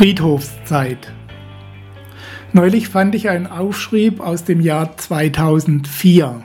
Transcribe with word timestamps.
Friedhofszeit. 0.00 1.12
Neulich 2.54 2.88
fand 2.88 3.14
ich 3.14 3.28
einen 3.28 3.46
Aufschrieb 3.46 4.20
aus 4.20 4.44
dem 4.44 4.62
Jahr 4.62 4.96
2004. 4.96 6.42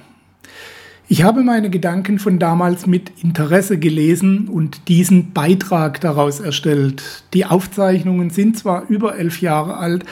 Ich 1.07 1.23
habe 1.23 1.41
meine 1.41 1.69
Gedanken 1.69 2.19
von 2.19 2.37
damals 2.37 2.85
mit 2.85 3.13
Interesse 3.23 3.79
gelesen 3.79 4.49
und 4.49 4.89
diesen 4.89 5.31
Beitrag 5.31 6.01
daraus 6.01 6.41
erstellt. 6.41 7.23
Die 7.33 7.45
Aufzeichnungen 7.45 8.29
sind 8.29 8.57
zwar 8.57 8.89
über 8.89 9.17
elf 9.17 9.39
Jahre 9.39 9.77
alt, 9.77 10.03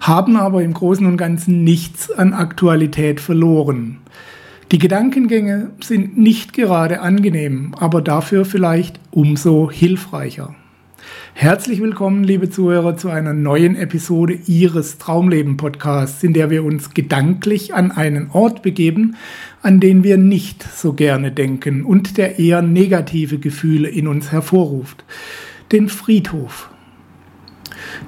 haben 0.00 0.36
aber 0.36 0.62
im 0.62 0.72
Großen 0.72 1.04
und 1.04 1.16
Ganzen 1.16 1.64
nichts 1.64 2.08
an 2.08 2.32
Aktualität 2.32 3.18
verloren. 3.20 3.98
Die 4.70 4.78
Gedankengänge 4.78 5.72
sind 5.82 6.18
nicht 6.18 6.52
gerade 6.52 7.00
angenehm, 7.00 7.74
aber 7.76 8.00
dafür 8.00 8.44
vielleicht 8.44 9.00
umso 9.10 9.72
hilfreicher. 9.72 10.54
Herzlich 11.34 11.80
willkommen, 11.80 12.24
liebe 12.24 12.50
Zuhörer, 12.50 12.96
zu 12.96 13.08
einer 13.08 13.32
neuen 13.32 13.74
Episode 13.74 14.34
Ihres 14.46 14.98
Traumleben 14.98 15.56
Podcasts, 15.56 16.22
in 16.22 16.34
der 16.34 16.50
wir 16.50 16.62
uns 16.62 16.92
gedanklich 16.92 17.74
an 17.74 17.90
einen 17.90 18.30
Ort 18.30 18.62
begeben, 18.62 19.16
an 19.62 19.80
den 19.80 20.04
wir 20.04 20.18
nicht 20.18 20.62
so 20.62 20.92
gerne 20.92 21.32
denken 21.32 21.84
und 21.84 22.18
der 22.18 22.38
eher 22.38 22.60
negative 22.60 23.38
Gefühle 23.38 23.88
in 23.88 24.08
uns 24.08 24.30
hervorruft. 24.30 25.04
Den 25.72 25.88
Friedhof. 25.88 26.70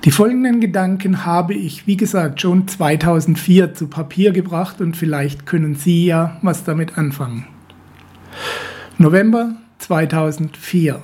Die 0.04 0.10
folgenden 0.10 0.60
Gedanken 0.60 1.24
habe 1.24 1.54
ich, 1.54 1.86
wie 1.86 1.96
gesagt, 1.96 2.42
schon 2.42 2.68
2004 2.68 3.74
zu 3.74 3.88
Papier 3.88 4.32
gebracht 4.32 4.80
und 4.82 4.96
vielleicht 4.96 5.46
können 5.46 5.74
Sie 5.74 6.04
ja 6.04 6.38
was 6.42 6.62
damit 6.62 6.98
anfangen. 6.98 7.46
November 8.98 9.56
2004. 9.78 11.02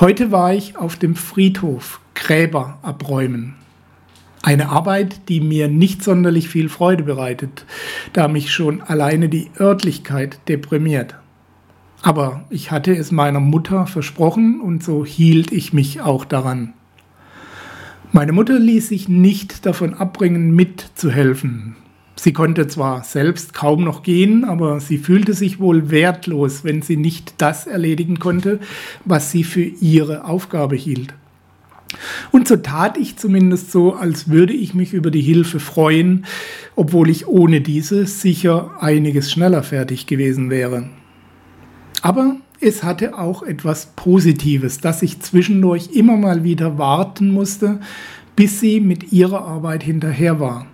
Heute 0.00 0.32
war 0.32 0.54
ich 0.54 0.78
auf 0.78 0.96
dem 0.96 1.14
Friedhof 1.14 2.00
Gräber 2.14 2.78
abräumen. 2.80 3.56
Eine 4.40 4.70
Arbeit, 4.70 5.28
die 5.28 5.42
mir 5.42 5.68
nicht 5.68 6.02
sonderlich 6.02 6.48
viel 6.48 6.70
Freude 6.70 7.02
bereitet, 7.02 7.66
da 8.14 8.26
mich 8.26 8.50
schon 8.50 8.80
alleine 8.80 9.28
die 9.28 9.50
Örtlichkeit 9.60 10.40
deprimiert. 10.48 11.16
Aber 12.00 12.46
ich 12.48 12.70
hatte 12.70 12.96
es 12.96 13.12
meiner 13.12 13.40
Mutter 13.40 13.86
versprochen 13.86 14.62
und 14.62 14.82
so 14.82 15.04
hielt 15.04 15.52
ich 15.52 15.74
mich 15.74 16.00
auch 16.00 16.24
daran. 16.24 16.72
Meine 18.10 18.32
Mutter 18.32 18.58
ließ 18.58 18.88
sich 18.88 19.06
nicht 19.06 19.66
davon 19.66 19.92
abbringen, 19.92 20.56
mitzuhelfen. 20.56 21.76
Sie 22.22 22.34
konnte 22.34 22.68
zwar 22.68 23.02
selbst 23.02 23.54
kaum 23.54 23.82
noch 23.82 24.02
gehen, 24.02 24.44
aber 24.44 24.78
sie 24.80 24.98
fühlte 24.98 25.32
sich 25.32 25.58
wohl 25.58 25.90
wertlos, 25.90 26.64
wenn 26.64 26.82
sie 26.82 26.98
nicht 26.98 27.32
das 27.38 27.66
erledigen 27.66 28.18
konnte, 28.18 28.60
was 29.06 29.30
sie 29.30 29.42
für 29.42 29.62
ihre 29.62 30.26
Aufgabe 30.26 30.76
hielt. 30.76 31.14
Und 32.30 32.46
so 32.46 32.56
tat 32.56 32.98
ich 32.98 33.16
zumindest 33.16 33.70
so, 33.70 33.94
als 33.94 34.28
würde 34.28 34.52
ich 34.52 34.74
mich 34.74 34.92
über 34.92 35.10
die 35.10 35.22
Hilfe 35.22 35.60
freuen, 35.60 36.26
obwohl 36.76 37.08
ich 37.08 37.26
ohne 37.26 37.62
diese 37.62 38.04
sicher 38.04 38.72
einiges 38.80 39.32
schneller 39.32 39.62
fertig 39.62 40.06
gewesen 40.06 40.50
wäre. 40.50 40.90
Aber 42.02 42.36
es 42.60 42.82
hatte 42.82 43.16
auch 43.16 43.42
etwas 43.42 43.94
Positives, 43.96 44.76
dass 44.76 45.00
ich 45.00 45.20
zwischendurch 45.20 45.92
immer 45.94 46.18
mal 46.18 46.44
wieder 46.44 46.76
warten 46.76 47.30
musste, 47.30 47.80
bis 48.36 48.60
sie 48.60 48.78
mit 48.78 49.10
ihrer 49.10 49.40
Arbeit 49.40 49.82
hinterher 49.82 50.38
war. 50.38 50.66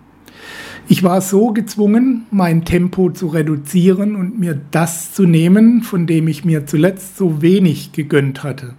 Ich 0.88 1.02
war 1.02 1.20
so 1.20 1.52
gezwungen, 1.52 2.26
mein 2.30 2.64
Tempo 2.64 3.10
zu 3.10 3.26
reduzieren 3.26 4.14
und 4.14 4.38
mir 4.38 4.60
das 4.70 5.12
zu 5.12 5.24
nehmen, 5.24 5.82
von 5.82 6.06
dem 6.06 6.28
ich 6.28 6.44
mir 6.44 6.66
zuletzt 6.66 7.16
so 7.16 7.42
wenig 7.42 7.90
gegönnt 7.90 8.44
hatte. 8.44 8.74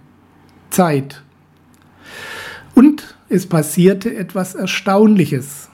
Zeit. 0.70 1.22
Und 2.74 3.16
es 3.28 3.46
passierte 3.46 4.14
etwas 4.14 4.54
Erstaunliches. 4.54 5.68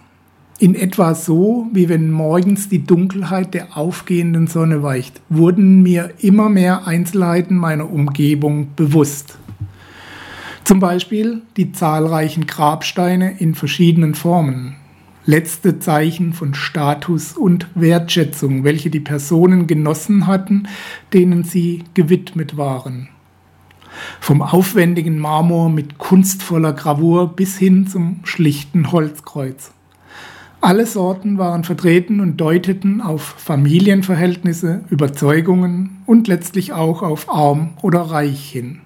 In 0.58 0.74
etwa 0.74 1.14
so, 1.14 1.68
wie 1.72 1.88
wenn 1.88 2.10
morgens 2.10 2.68
die 2.68 2.84
Dunkelheit 2.84 3.54
der 3.54 3.76
aufgehenden 3.76 4.48
Sonne 4.48 4.82
weicht, 4.82 5.20
wurden 5.28 5.82
mir 5.82 6.14
immer 6.18 6.48
mehr 6.48 6.86
Einzelheiten 6.86 7.56
meiner 7.56 7.92
Umgebung 7.92 8.68
bewusst. 8.74 9.38
Zum 10.64 10.80
Beispiel 10.80 11.42
die 11.56 11.72
zahlreichen 11.72 12.46
Grabsteine 12.46 13.38
in 13.38 13.54
verschiedenen 13.54 14.14
Formen, 14.14 14.76
letzte 15.26 15.78
Zeichen 15.78 16.32
von 16.32 16.54
Status 16.54 17.32
und 17.36 17.68
Wertschätzung, 17.74 18.64
welche 18.64 18.90
die 18.90 19.00
Personen 19.00 19.66
genossen 19.66 20.26
hatten, 20.26 20.68
denen 21.12 21.44
sie 21.44 21.84
gewidmet 21.94 22.56
waren. 22.56 23.08
Vom 24.20 24.42
aufwendigen 24.42 25.18
Marmor 25.18 25.70
mit 25.70 25.98
kunstvoller 25.98 26.72
Gravur 26.72 27.34
bis 27.34 27.56
hin 27.56 27.86
zum 27.86 28.20
schlichten 28.24 28.90
Holzkreuz. 28.92 29.72
Alle 30.60 30.86
Sorten 30.86 31.36
waren 31.36 31.62
vertreten 31.62 32.20
und 32.20 32.38
deuteten 32.38 33.02
auf 33.02 33.22
Familienverhältnisse, 33.22 34.84
Überzeugungen 34.88 36.02
und 36.06 36.26
letztlich 36.26 36.72
auch 36.72 37.02
auf 37.02 37.28
arm 37.28 37.74
oder 37.82 38.00
reich 38.00 38.50
hin. 38.50 38.80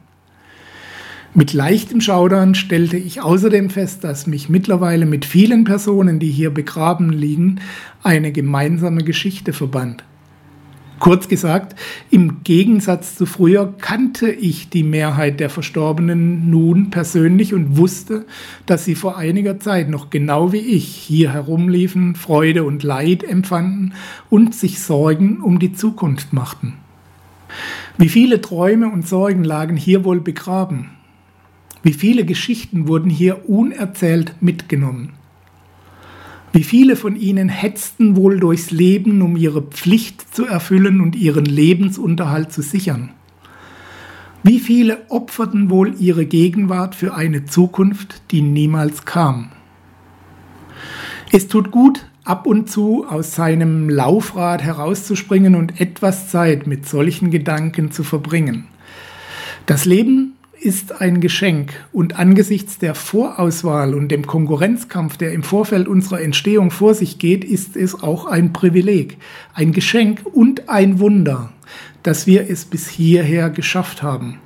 Mit 1.34 1.52
leichtem 1.52 2.00
Schaudern 2.00 2.54
stellte 2.54 2.96
ich 2.96 3.20
außerdem 3.20 3.68
fest, 3.70 4.02
dass 4.02 4.26
mich 4.26 4.48
mittlerweile 4.48 5.04
mit 5.04 5.24
vielen 5.24 5.64
Personen, 5.64 6.18
die 6.18 6.30
hier 6.30 6.50
begraben 6.50 7.10
liegen, 7.10 7.60
eine 8.02 8.32
gemeinsame 8.32 9.04
Geschichte 9.04 9.52
verband. 9.52 10.04
Kurz 10.98 11.28
gesagt, 11.28 11.78
im 12.10 12.42
Gegensatz 12.42 13.14
zu 13.14 13.24
früher 13.24 13.72
kannte 13.78 14.30
ich 14.30 14.68
die 14.68 14.82
Mehrheit 14.82 15.38
der 15.38 15.48
Verstorbenen 15.48 16.50
nun 16.50 16.90
persönlich 16.90 17.54
und 17.54 17.76
wusste, 17.76 18.26
dass 18.66 18.84
sie 18.84 18.96
vor 18.96 19.16
einiger 19.16 19.60
Zeit 19.60 19.90
noch 19.90 20.10
genau 20.10 20.52
wie 20.52 20.58
ich 20.58 20.86
hier 20.86 21.32
herumliefen, 21.32 22.16
Freude 22.16 22.64
und 22.64 22.82
Leid 22.82 23.22
empfanden 23.22 23.94
und 24.28 24.56
sich 24.56 24.80
Sorgen 24.80 25.40
um 25.40 25.60
die 25.60 25.72
Zukunft 25.72 26.32
machten. 26.32 26.74
Wie 27.96 28.08
viele 28.08 28.40
Träume 28.40 28.88
und 28.88 29.06
Sorgen 29.06 29.44
lagen 29.44 29.76
hier 29.76 30.04
wohl 30.04 30.20
begraben? 30.20 30.97
Wie 31.82 31.92
viele 31.92 32.24
Geschichten 32.24 32.88
wurden 32.88 33.10
hier 33.10 33.48
unerzählt 33.48 34.34
mitgenommen? 34.40 35.12
Wie 36.52 36.64
viele 36.64 36.96
von 36.96 37.14
ihnen 37.14 37.48
hetzten 37.48 38.16
wohl 38.16 38.40
durchs 38.40 38.70
Leben, 38.70 39.22
um 39.22 39.36
ihre 39.36 39.62
Pflicht 39.62 40.34
zu 40.34 40.46
erfüllen 40.46 41.00
und 41.00 41.14
ihren 41.14 41.44
Lebensunterhalt 41.44 42.52
zu 42.52 42.62
sichern? 42.62 43.10
Wie 44.42 44.58
viele 44.58 44.98
opferten 45.08 45.68
wohl 45.68 45.94
ihre 45.98 46.24
Gegenwart 46.24 46.94
für 46.94 47.14
eine 47.14 47.44
Zukunft, 47.44 48.22
die 48.30 48.40
niemals 48.40 49.04
kam? 49.04 49.50
Es 51.30 51.48
tut 51.48 51.70
gut, 51.70 52.06
ab 52.24 52.46
und 52.46 52.70
zu 52.70 53.06
aus 53.06 53.34
seinem 53.34 53.90
Laufrad 53.90 54.62
herauszuspringen 54.62 55.54
und 55.54 55.80
etwas 55.80 56.30
Zeit 56.30 56.66
mit 56.66 56.88
solchen 56.88 57.30
Gedanken 57.30 57.90
zu 57.90 58.02
verbringen. 58.02 58.64
Das 59.66 59.84
Leben 59.84 60.37
ist 60.60 61.00
ein 61.00 61.20
Geschenk 61.20 61.72
und 61.92 62.18
angesichts 62.18 62.78
der 62.78 62.94
Vorauswahl 62.94 63.94
und 63.94 64.08
dem 64.08 64.26
Konkurrenzkampf, 64.26 65.16
der 65.16 65.32
im 65.32 65.42
Vorfeld 65.42 65.88
unserer 65.88 66.20
Entstehung 66.20 66.70
vor 66.70 66.94
sich 66.94 67.18
geht, 67.18 67.44
ist 67.44 67.76
es 67.76 68.02
auch 68.02 68.26
ein 68.26 68.52
Privileg, 68.52 69.18
ein 69.54 69.72
Geschenk 69.72 70.20
und 70.24 70.68
ein 70.68 70.98
Wunder, 70.98 71.52
dass 72.02 72.26
wir 72.26 72.50
es 72.50 72.64
bis 72.64 72.88
hierher 72.88 73.50
geschafft 73.50 74.02
haben. 74.02 74.40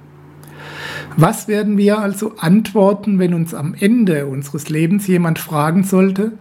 Was 1.17 1.49
werden 1.49 1.79
wir 1.79 1.99
also 1.99 2.37
antworten, 2.39 3.19
wenn 3.19 3.35
uns 3.35 3.55
am 3.55 3.75
Ende 3.75 4.27
unseres 4.27 4.69
Lebens 4.69 5.07
jemand 5.07 5.39
fragen 5.39 5.85
sollte, 5.85 6.33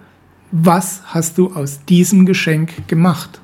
was 0.52 1.02
hast 1.06 1.38
du 1.38 1.54
aus 1.54 1.86
diesem 1.86 2.26
Geschenk 2.26 2.88
gemacht? 2.88 3.42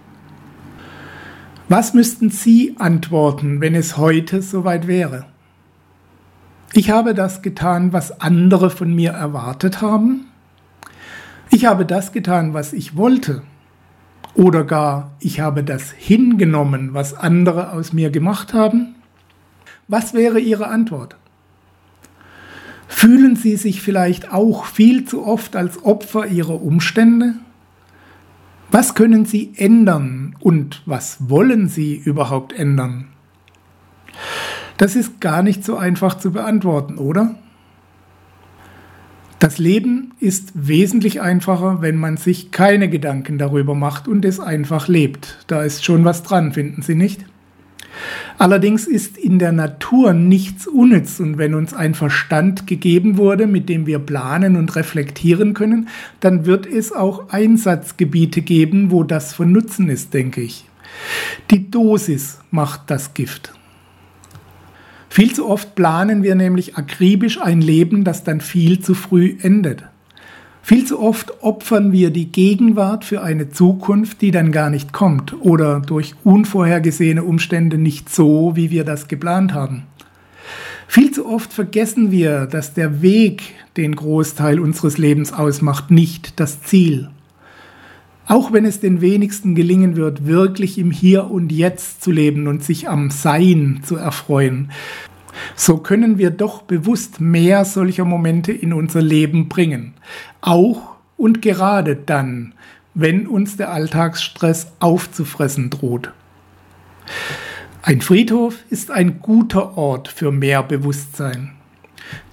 Was 1.69 1.93
müssten 1.93 2.29
Sie 2.29 2.75
antworten, 2.77 3.59
wenn 3.59 3.75
es 3.75 3.97
heute 3.97 4.41
soweit 4.41 4.87
wäre? 4.87 5.25
Ich 6.73 6.89
habe 6.89 7.13
das 7.13 7.41
getan, 7.41 7.93
was 7.93 8.21
andere 8.21 8.69
von 8.69 8.93
mir 8.93 9.11
erwartet 9.11 9.81
haben. 9.81 10.27
Ich 11.49 11.65
habe 11.65 11.85
das 11.85 12.11
getan, 12.11 12.53
was 12.53 12.73
ich 12.73 12.97
wollte. 12.97 13.43
Oder 14.33 14.63
gar, 14.63 15.11
ich 15.19 15.39
habe 15.39 15.63
das 15.63 15.91
hingenommen, 15.91 16.93
was 16.93 17.13
andere 17.15 17.71
aus 17.71 17.93
mir 17.93 18.11
gemacht 18.11 18.53
haben. 18.53 18.95
Was 19.87 20.13
wäre 20.13 20.39
Ihre 20.39 20.67
Antwort? 20.67 21.15
Fühlen 22.87 23.35
Sie 23.35 23.55
sich 23.55 23.81
vielleicht 23.81 24.31
auch 24.31 24.65
viel 24.65 25.05
zu 25.05 25.25
oft 25.25 25.55
als 25.55 25.83
Opfer 25.83 26.27
Ihrer 26.27 26.61
Umstände? 26.61 27.35
Was 28.69 28.95
können 28.95 29.25
Sie 29.25 29.53
ändern 29.55 30.35
und 30.39 30.81
was 30.85 31.29
wollen 31.29 31.69
Sie 31.69 31.95
überhaupt 31.95 32.53
ändern? 32.53 33.07
Das 34.77 34.95
ist 34.95 35.19
gar 35.19 35.41
nicht 35.43 35.65
so 35.65 35.75
einfach 35.75 36.17
zu 36.17 36.31
beantworten, 36.31 36.97
oder? 36.97 37.35
Das 39.39 39.59
Leben 39.59 40.13
ist 40.19 40.51
wesentlich 40.55 41.21
einfacher, 41.21 41.81
wenn 41.81 41.97
man 41.97 42.17
sich 42.17 42.49
keine 42.51 42.89
Gedanken 42.89 43.37
darüber 43.37 43.75
macht 43.75 44.07
und 44.07 44.25
es 44.25 44.39
einfach 44.39 44.87
lebt. 44.87 45.37
Da 45.45 45.61
ist 45.61 45.85
schon 45.85 46.05
was 46.05 46.23
dran, 46.23 46.53
finden 46.53 46.81
Sie 46.81 46.95
nicht? 46.95 47.25
Allerdings 48.37 48.87
ist 48.87 49.17
in 49.17 49.39
der 49.39 49.51
Natur 49.51 50.13
nichts 50.13 50.67
unnütz 50.67 51.19
und 51.19 51.37
wenn 51.37 51.55
uns 51.55 51.73
ein 51.73 51.95
Verstand 51.95 52.67
gegeben 52.67 53.17
wurde, 53.17 53.47
mit 53.47 53.69
dem 53.69 53.87
wir 53.87 53.99
planen 53.99 54.55
und 54.55 54.75
reflektieren 54.75 55.53
können, 55.53 55.87
dann 56.19 56.45
wird 56.45 56.65
es 56.67 56.91
auch 56.91 57.29
Einsatzgebiete 57.29 58.41
geben, 58.41 58.91
wo 58.91 59.03
das 59.03 59.33
von 59.33 59.51
Nutzen 59.51 59.89
ist, 59.89 60.13
denke 60.13 60.41
ich. 60.41 60.65
Die 61.51 61.69
Dosis 61.69 62.39
macht 62.51 62.81
das 62.87 63.13
Gift. 63.13 63.53
Viel 65.17 65.33
zu 65.33 65.49
oft 65.49 65.73
planen 65.73 66.21
wir 66.21 66.35
nämlich 66.35 66.77
akribisch 66.77 67.41
ein 67.41 67.59
Leben, 67.59 68.03
das 68.03 68.23
dann 68.23 68.39
viel 68.39 68.81
zu 68.81 68.93
früh 68.93 69.35
endet. 69.41 69.81
Viel 70.61 70.85
zu 70.85 70.99
oft 70.99 71.41
opfern 71.41 71.91
wir 71.91 72.11
die 72.11 72.31
Gegenwart 72.31 73.03
für 73.03 73.23
eine 73.23 73.49
Zukunft, 73.49 74.21
die 74.21 74.29
dann 74.29 74.51
gar 74.51 74.69
nicht 74.69 74.93
kommt 74.93 75.33
oder 75.41 75.79
durch 75.79 76.13
unvorhergesehene 76.23 77.23
Umstände 77.23 77.79
nicht 77.79 78.13
so, 78.13 78.55
wie 78.55 78.69
wir 78.69 78.83
das 78.83 79.07
geplant 79.07 79.55
haben. 79.55 79.87
Viel 80.87 81.09
zu 81.09 81.25
oft 81.25 81.51
vergessen 81.51 82.11
wir, 82.11 82.45
dass 82.45 82.75
der 82.75 83.01
Weg 83.01 83.55
den 83.75 83.95
Großteil 83.95 84.59
unseres 84.59 84.99
Lebens 84.99 85.33
ausmacht, 85.33 85.89
nicht 85.89 86.39
das 86.39 86.61
Ziel. 86.61 87.09
Auch 88.27 88.51
wenn 88.51 88.65
es 88.65 88.81
den 88.81 88.99
wenigsten 88.99 89.55
gelingen 89.55 89.95
wird, 89.95 90.25
wirklich 90.25 90.77
im 90.77 90.91
Hier 90.91 91.31
und 91.31 91.51
Jetzt 91.51 92.03
zu 92.03 92.11
leben 92.11 92.47
und 92.47 92.61
sich 92.61 92.89
am 92.89 93.09
Sein 93.09 93.79
zu 93.83 93.95
erfreuen, 93.95 94.71
so 95.55 95.77
können 95.77 96.17
wir 96.17 96.31
doch 96.31 96.63
bewusst 96.63 97.21
mehr 97.21 97.63
solcher 97.63 98.05
Momente 98.05 98.51
in 98.51 98.73
unser 98.73 99.01
Leben 99.01 99.47
bringen. 99.47 99.93
Auch 100.41 100.95
und 101.15 101.41
gerade 101.41 101.95
dann, 101.95 102.53
wenn 102.93 103.27
uns 103.27 103.55
der 103.55 103.71
Alltagsstress 103.71 104.73
aufzufressen 104.79 105.69
droht. 105.69 106.11
Ein 107.81 108.01
Friedhof 108.01 108.57
ist 108.69 108.91
ein 108.91 109.19
guter 109.21 109.77
Ort 109.77 110.09
für 110.09 110.31
mehr 110.31 110.63
Bewusstsein. 110.63 111.51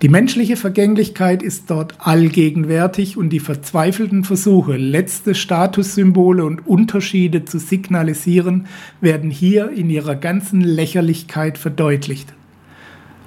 Die 0.03 0.09
menschliche 0.09 0.57
Vergänglichkeit 0.57 1.43
ist 1.43 1.71
dort 1.71 1.95
allgegenwärtig 1.99 3.17
und 3.17 3.31
die 3.31 3.41
verzweifelten 3.41 4.25
Versuche, 4.25 4.77
letzte 4.77 5.35
Statussymbole 5.35 6.45
und 6.45 6.67
Unterschiede 6.67 7.45
zu 7.45 7.59
signalisieren, 7.59 8.67
werden 9.01 9.31
hier 9.31 9.71
in 9.71 9.91
ihrer 9.91 10.15
ganzen 10.15 10.61
Lächerlichkeit 10.61 11.59
verdeutlicht. 11.59 12.33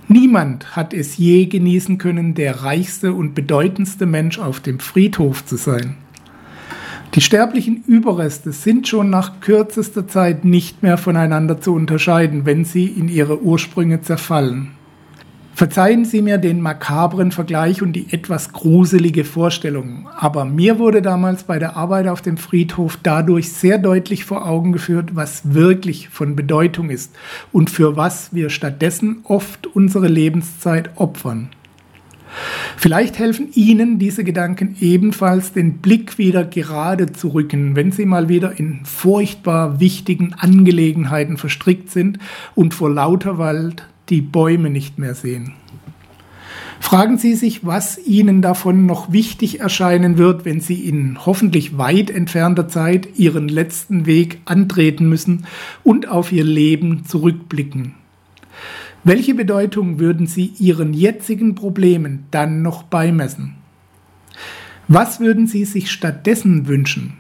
Niemand 0.08 0.76
hat 0.76 0.94
es 0.94 1.18
je 1.18 1.48
genießen 1.48 1.98
können, 1.98 2.34
der 2.34 2.64
reichste 2.64 3.14
und 3.14 3.36
bedeutendste 3.36 4.06
Mensch 4.06 4.40
auf 4.40 4.62
dem 4.62 4.80
Friedhof 4.80 5.46
zu 5.46 5.58
sein. 5.58 5.96
Die 7.14 7.22
sterblichen 7.22 7.84
Überreste 7.88 8.52
sind 8.52 8.88
schon 8.88 9.10
nach 9.10 9.42
kürzester 9.42 10.08
Zeit 10.08 10.46
nicht 10.46 10.84
mehr 10.84 10.98
voneinander 10.98 11.60
zu 11.60 11.74
unterscheiden, 11.74 12.46
wenn 12.46 12.64
sie 12.64 12.86
in 12.86 13.10
ihre 13.10 13.42
Ursprünge 13.42 14.02
zerfallen. 14.02 14.77
Verzeihen 15.58 16.06
Sie 16.06 16.22
mir 16.22 16.38
den 16.38 16.62
makabren 16.62 17.32
Vergleich 17.32 17.82
und 17.82 17.94
die 17.94 18.14
etwas 18.14 18.54
gruselige 18.54 19.26
Vorstellung, 19.26 20.08
aber 20.16 20.46
mir 20.46 20.78
wurde 20.78 21.02
damals 21.02 21.46
bei 21.46 21.58
der 21.58 21.76
Arbeit 21.76 22.08
auf 22.08 22.22
dem 22.22 22.38
Friedhof 22.38 23.00
dadurch 23.02 23.52
sehr 23.52 23.80
deutlich 23.80 24.24
vor 24.24 24.48
Augen 24.48 24.72
geführt, 24.72 25.16
was 25.16 25.56
wirklich 25.56 26.10
von 26.10 26.36
Bedeutung 26.36 26.92
ist 26.92 27.16
und 27.52 27.72
für 27.72 27.98
was 27.98 28.36
wir 28.36 28.52
stattdessen 28.52 29.22
oft 29.24 29.66
unsere 29.66 30.08
Lebenszeit 30.08 30.92
opfern. 30.94 31.50
Vielleicht 32.78 33.18
helfen 33.18 33.48
Ihnen 33.56 33.98
diese 33.98 34.24
Gedanken 34.24 34.76
ebenfalls, 34.80 35.54
den 35.54 35.80
Blick 35.80 36.20
wieder 36.20 36.44
gerade 36.44 37.14
zu 37.14 37.30
rücken, 37.30 37.76
wenn 37.76 37.92
Sie 37.92 38.06
mal 38.06 38.30
wieder 38.30 38.60
in 38.60 38.82
furchtbar 38.84 39.80
wichtigen 39.80 40.36
Angelegenheiten 40.36 41.38
verstrickt 41.38 41.90
sind 41.90 42.20
und 42.54 42.76
vor 42.76 42.92
lauter 42.92 43.40
Wald 43.40 43.88
die 44.10 44.22
Bäume 44.22 44.70
nicht 44.70 44.98
mehr 45.00 45.16
sehen. 45.16 45.54
Fragen 46.80 47.18
Sie 47.18 47.36
sich, 47.36 47.66
was 47.66 47.98
Ihnen 47.98 48.42
davon 48.42 48.86
noch 48.86 49.12
wichtig 49.12 49.60
erscheinen 49.60 50.18
wird, 50.18 50.46
wenn 50.46 50.62
Sie 50.62 50.88
in 50.88 51.26
hoffentlich 51.26 51.78
weit 51.78 52.10
entfernter 52.10 52.68
Zeit 52.68 53.18
Ihren 53.18 53.50
letzten 53.50 54.06
Weg 54.06 54.40
antreten 54.46 55.10
müssen 55.10 55.46
und 55.84 56.08
auf 56.08 56.32
Ihr 56.32 56.44
Leben 56.44 57.04
zurückblicken. 57.04 57.96
Welche 59.04 59.36
Bedeutung 59.36 60.00
würden 60.00 60.28
Sie 60.28 60.54
Ihren 60.60 60.94
jetzigen 60.94 61.56
Problemen 61.56 62.26
dann 62.32 62.62
noch 62.62 62.84
beimessen? 62.84 63.56
Was 64.88 65.20
würden 65.20 65.48
Sie 65.48 65.66
sich 65.66 65.92
stattdessen 65.92 66.68
wünschen? 66.68 67.14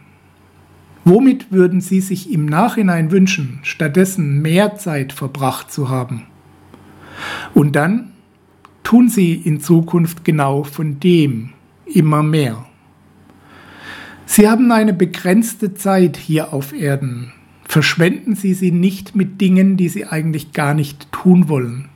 Womit 1.03 1.51
würden 1.51 1.81
Sie 1.81 1.99
sich 1.99 2.31
im 2.31 2.45
Nachhinein 2.45 3.11
wünschen, 3.11 3.59
stattdessen 3.63 4.41
mehr 4.41 4.75
Zeit 4.75 5.13
verbracht 5.13 5.71
zu 5.71 5.89
haben? 5.89 6.23
Und 7.53 7.75
dann 7.75 8.11
tun 8.83 9.09
sie 9.09 9.33
in 9.33 9.59
Zukunft 9.59 10.23
genau 10.23 10.63
von 10.63 10.99
dem 10.99 11.49
immer 11.85 12.23
mehr. 12.23 12.65
Sie 14.25 14.47
haben 14.47 14.71
eine 14.71 14.93
begrenzte 14.93 15.73
Zeit 15.73 16.17
hier 16.17 16.53
auf 16.53 16.73
Erden. 16.73 17.31
Verschwenden 17.67 18.35
Sie 18.35 18.53
sie 18.53 18.71
nicht 18.71 19.15
mit 19.15 19.41
Dingen, 19.41 19.75
die 19.75 19.89
Sie 19.89 20.05
eigentlich 20.05 20.53
gar 20.53 20.73
nicht 20.73 21.11
tun 21.11 21.49
wollen. 21.49 21.89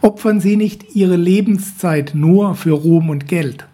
Opfern 0.00 0.40
Sie 0.40 0.56
nicht 0.56 0.96
Ihre 0.96 1.16
Lebenszeit 1.16 2.12
nur 2.14 2.54
für 2.54 2.72
Ruhm 2.72 3.10
und 3.10 3.28
Geld. 3.28 3.66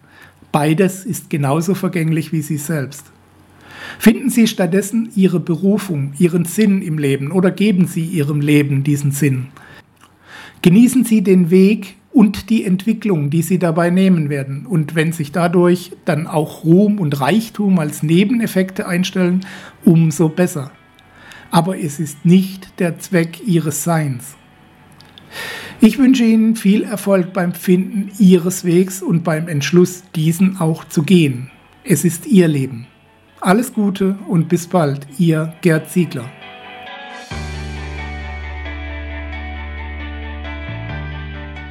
Beides 0.51 1.05
ist 1.05 1.29
genauso 1.29 1.73
vergänglich 1.75 2.31
wie 2.33 2.41
Sie 2.41 2.57
selbst. 2.57 3.05
Finden 3.99 4.29
Sie 4.29 4.47
stattdessen 4.47 5.09
Ihre 5.15 5.39
Berufung, 5.39 6.13
Ihren 6.19 6.45
Sinn 6.45 6.81
im 6.81 6.97
Leben 6.97 7.31
oder 7.31 7.51
geben 7.51 7.87
Sie 7.87 8.05
Ihrem 8.05 8.41
Leben 8.41 8.83
diesen 8.83 9.11
Sinn. 9.11 9.47
Genießen 10.67 11.05
Sie 11.05 11.21
den 11.21 11.49
Weg 11.49 11.95
und 12.11 12.49
die 12.49 12.65
Entwicklung, 12.65 13.29
die 13.29 13.41
Sie 13.41 13.57
dabei 13.57 13.89
nehmen 13.89 14.29
werden. 14.29 14.65
Und 14.65 14.95
wenn 14.95 15.13
sich 15.13 15.31
dadurch 15.31 15.93
dann 16.03 16.27
auch 16.27 16.65
Ruhm 16.65 16.99
und 16.99 17.21
Reichtum 17.21 17.79
als 17.79 18.03
Nebeneffekte 18.03 18.85
einstellen, 18.85 19.45
umso 19.85 20.27
besser. 20.27 20.71
Aber 21.51 21.79
es 21.79 22.01
ist 22.01 22.25
nicht 22.25 22.81
der 22.81 22.99
Zweck 22.99 23.47
Ihres 23.47 23.85
Seins. 23.85 24.35
Ich 25.79 25.99
wünsche 25.99 26.25
Ihnen 26.25 26.57
viel 26.57 26.83
Erfolg 26.83 27.31
beim 27.31 27.53
Finden 27.53 28.11
Ihres 28.19 28.65
Wegs 28.65 29.01
und 29.01 29.23
beim 29.23 29.47
Entschluss, 29.47 30.03
diesen 30.17 30.59
auch 30.59 30.83
zu 30.83 31.03
gehen. 31.03 31.49
Es 31.85 32.03
ist 32.03 32.27
Ihr 32.27 32.49
Leben. 32.49 32.87
Alles 33.39 33.73
Gute 33.73 34.19
und 34.27 34.49
bis 34.49 34.67
bald, 34.67 35.07
Ihr 35.17 35.53
Gerd 35.61 35.89
Ziegler. 35.89 36.29